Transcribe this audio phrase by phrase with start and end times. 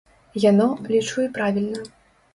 [0.45, 1.83] Яно, лічу і правільна.